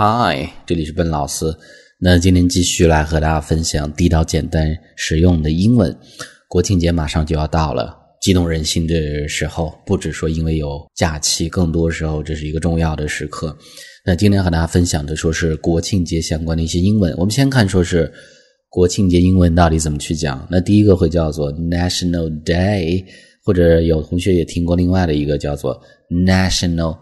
[0.00, 1.44] Hi，这里是笨老师。
[1.98, 5.92] 那今天继续来和大家分享地道、简单、实用的英文。
[6.46, 13.58] 国庆节马上就要到了，激动人心的时候，不只说因为有假期，更多时候这是一个重要的时刻。
[14.04, 17.12] 那今天和大家分享的说是国庆节相关的一些英文。
[17.16, 18.08] 我们先看说是
[18.68, 20.46] 国庆节英文到底怎么去讲。
[20.48, 23.04] 那第一个会叫做 National Day，
[23.44, 26.96] 或者有同学也听过另外的一个叫做 National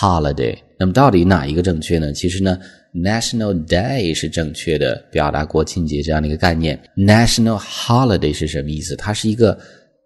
[0.00, 0.56] Holiday。
[0.78, 2.12] 那么到底哪一个正确呢？
[2.12, 2.58] 其实呢
[2.94, 6.80] ，National Day 是正确的，表达国庆节这样的一个概念。
[6.96, 8.96] National Holiday 是什么意思？
[8.96, 9.58] 它是一个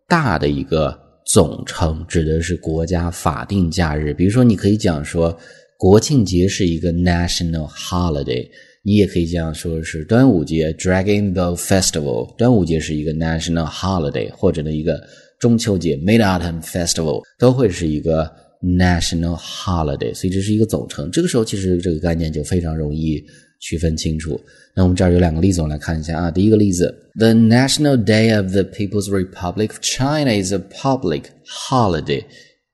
[0.08, 4.12] 大的一个总称，指的是国家法定假日。
[4.12, 5.36] 比如说，你可以讲说
[5.78, 8.48] 国庆节是一个 National Holiday，
[8.82, 15.00] 你也可以这样说是端午节 Dragon Boat Festival，端午节是一个 National Holiday，或者呢一个
[15.38, 18.42] 中秋节 Mid Autumn Festival 都会是一个。
[18.63, 21.09] National holiday，所以这是一个总称。
[21.11, 23.23] 这个时候，其实这个概念就非常容易
[23.61, 24.39] 区分清楚。
[24.75, 26.29] 那我们这儿有两个例子，我们来看一下啊。
[26.29, 32.23] 第一个例子：The National Day of the People's Republic of China is a public holiday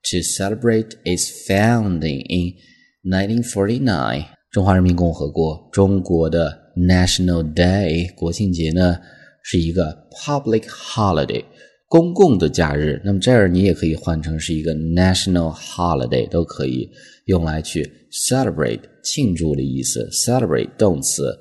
[0.10, 2.56] to celebrate its founding in
[3.04, 4.26] 1949。
[4.52, 8.98] 中华人民共和国中国的 National Day 国庆节呢，
[9.44, 11.44] 是一个 public holiday。
[11.91, 16.89] 公共的假日，那么这儿你也可以换成是一个 national holiday，都可以
[17.25, 20.09] 用来去 celebrate 庆祝的意思。
[20.13, 21.37] celebrate 动词，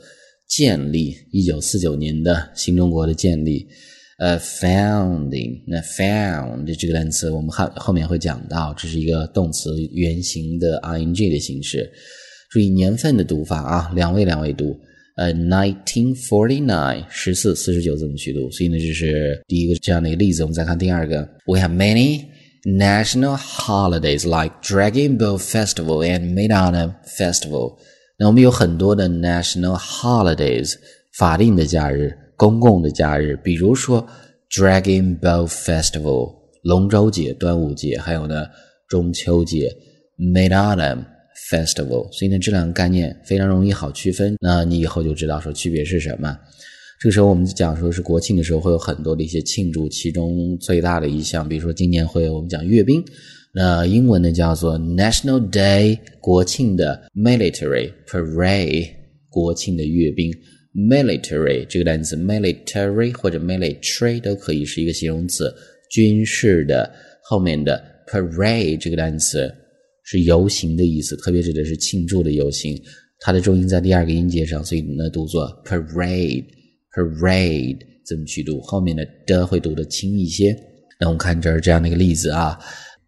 [0.47, 3.67] 建立一九四九年的新中国的建立。
[4.17, 11.87] 呃，founding 那 found 这个单词我们后后面会讲到，这是一个动词原形的 ing 的形式。
[12.49, 14.75] 注意年份的读法啊，两位两位读。
[15.18, 20.42] 呃，nineteen forty nine，十四四十九这么去读，所以呢，这是第一个这样的一个例子。
[20.42, 22.24] 我们再看第二个，We have many
[22.64, 27.76] national holidays like Dragon Boat Festival and Mid Autumn Festival。
[28.18, 30.74] 那我们有很多的 national holidays，
[31.16, 34.04] 法定的假日、公共的假日，比如说
[34.50, 38.46] Dragon Boat Festival，龙舟节、端午节，还有呢
[38.88, 39.70] 中秋节
[40.18, 41.04] Mid Autumn。
[41.49, 44.35] Festival，所以呢，这两个概念非常容易好区分。
[44.39, 46.37] 那你以后就知道说区别是什么。
[46.99, 53.03] 这个时候我们讲说是国庆的时候会有很多的一些庆祝，其中最大的一项，比如说今年会我们讲阅兵，
[53.53, 58.89] 那英文呢叫做 National Day，国庆的 Military Parade，
[59.29, 60.33] 国庆的阅兵。
[60.75, 65.53] Military 这个单词，military 或者 military 都可以是一个形容词，
[65.89, 66.91] 军事的。
[67.21, 69.53] 后面的 parade 这个单词。
[70.11, 72.75] 是游行的意思，特别指的是庆祝的游行。
[73.19, 77.77] 它的重音在第二个音节上，所以呢读作 parade，parade
[78.07, 78.59] 这么去读？
[78.61, 80.57] 后面的的会读的轻一些。
[80.99, 82.57] 那我们看这儿这样的一个例子啊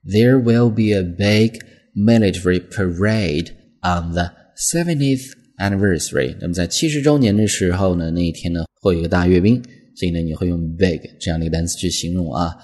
[0.06, 1.60] ，There will be a big
[1.96, 3.48] military parade
[3.82, 6.36] on the seventieth anniversary。
[6.40, 9.60] 那么在七十周年的时候呢，那一天呢会有一个大阅兵，
[9.96, 12.56] 所以呢你会用 big 这样的一个单词去形容啊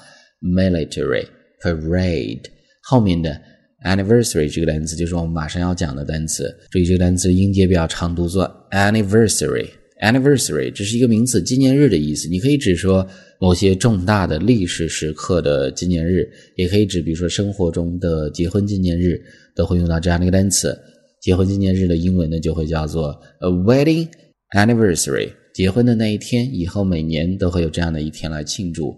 [0.44, 1.26] ，military
[1.64, 2.46] parade
[2.84, 3.42] 后面的。
[3.84, 6.56] Anniversary 这个单词就是我们马上要讲的单词。
[6.72, 9.68] 注意这个单词音节比较长，读作 anniversary。
[10.02, 12.28] Anniversary 这是一个名词，纪念日的意思。
[12.28, 13.08] 你可以指说
[13.40, 19.20] 某些重大的历史时刻的纪念日，也可以指比如说生活中的结婚纪念日，
[19.56, 20.78] 都会用到这样的一个单词。
[21.22, 23.10] 结婚纪念日的英文呢就会叫做
[23.42, 24.08] a wedding
[24.56, 25.30] anniversary。
[25.54, 28.96] 结婚的那一天，以后每年都会有这样的一天来庆祝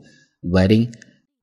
[0.52, 0.90] wedding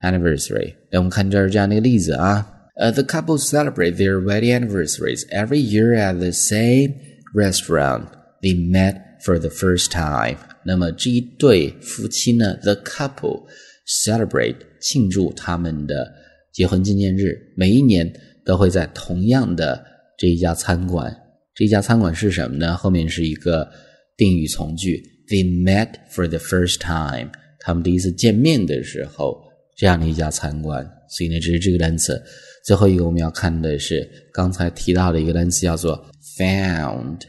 [0.01, 0.75] anniversary。
[0.91, 2.47] 那我们看这儿这样的一个例子啊。
[2.79, 6.95] Uh, the couple celebrate their wedding anniversaries every year at the same
[7.35, 8.09] restaurant
[8.43, 10.37] they met for the first time.
[10.65, 13.45] 那么这一对夫妻呢，the couple
[13.87, 16.13] celebrate 庆祝他们的
[16.53, 18.13] 结婚纪念日，每一年
[18.45, 19.83] 都会在同样的
[20.19, 21.17] 这一家餐馆。
[21.55, 22.77] 这一家餐馆是什么呢？
[22.77, 23.71] 后面是一个
[24.19, 29.43] 定语从句，they met for the first time，他们第一次见面的时候，
[29.77, 30.85] 这样的一家餐馆。
[31.09, 32.21] 所以呢，这是这个单词。
[32.65, 36.05] 最后一个我们要看的是刚才提到的一个单词，叫做
[36.37, 37.21] found，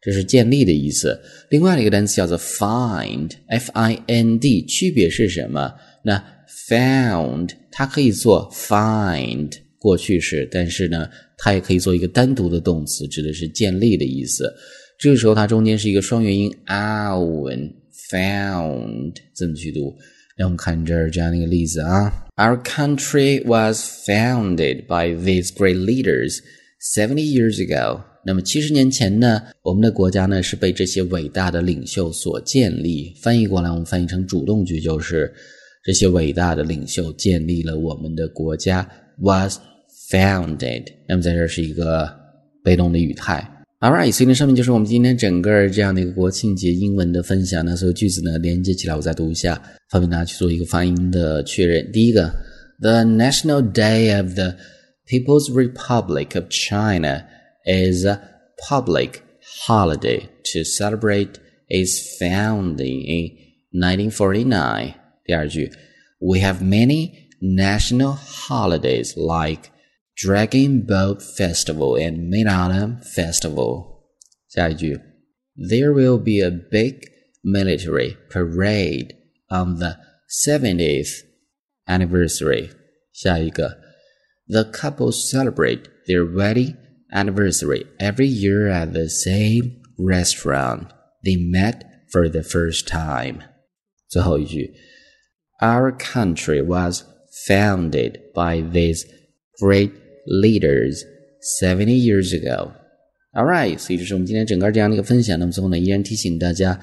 [0.00, 1.20] 这是建立的意思。
[1.50, 5.74] 另外的一个单词叫做 find，f i n d，区别是什么？
[6.02, 6.24] 那
[6.66, 14.50] found 它可以做 find 过去式，但是呢，它也可以做一个单独的动词，指的是建立的意思。
[14.98, 17.82] 这个时候它中间是一个双元音 own，found
[19.34, 19.94] 怎么去读？
[20.36, 22.12] 让我们看这儿这样的一个例子啊。
[22.36, 26.40] Our country was founded by these great leaders
[26.94, 28.02] seventy years ago。
[28.24, 33.14] 那么七十年前呢，我们的国家呢是被这些伟大的领袖所建立。
[33.22, 35.32] 翻译过来，我们翻译成主动句就是
[35.84, 38.86] 这些伟大的领袖建立了我们的国家。
[39.18, 39.58] Was
[40.10, 40.88] founded。
[41.08, 42.14] 那么在这是一个
[42.62, 43.48] 被动的语态。
[43.79, 49.59] All right，所以呢，上面就是我们今天整个这样的一个国庆节英文的分享呢，所有句子呢连接起来，我再读一下，
[49.89, 51.91] 方便大家去做一个发音的确认。
[51.91, 52.31] 第一个，
[52.79, 54.55] The National Day of the
[55.07, 57.25] People's Republic of China
[57.65, 58.21] is a
[58.69, 59.15] public
[59.67, 60.21] holiday
[60.53, 63.31] to celebrate its founding in
[63.71, 64.93] 1949.
[65.25, 65.71] 第二句，
[66.19, 69.71] We have many national holidays like
[70.15, 74.03] Dragon Boat Festival and Mid Autumn Festival.
[74.49, 74.99] 下一句，
[75.55, 77.07] There will be a big
[77.43, 79.15] military parade
[79.49, 79.97] on the
[80.29, 81.23] 70th
[81.85, 82.71] anniversary.
[83.13, 83.77] 下一个，
[84.47, 86.75] The couple celebrate their wedding
[87.11, 90.89] anniversary every year at the same restaurant
[91.23, 93.39] they met for the first time.
[94.09, 94.73] 最后一句，
[95.59, 97.03] Our country was
[97.47, 99.05] founded by these
[99.59, 99.91] great
[100.26, 101.02] leaders
[101.60, 102.70] seventy years ago.
[103.32, 105.38] All right，所以这是我们今天整个这样的一个分享。
[105.38, 106.80] 那么最后呢，依然提醒大家，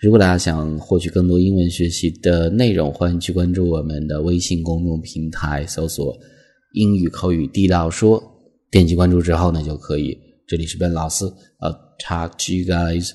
[0.00, 6.18] 如果大家想获取更多英文学习的内容，欢迎去关注我们的微信公众平台，搜索
[6.74, 8.22] “英语口语地道说”，
[8.70, 10.18] 点击关注之后呢，就可以。
[10.48, 11.24] 这里是 Ben 老师
[11.60, 13.10] ，I'll talk to you guys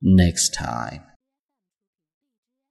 [0.00, 1.13] next time.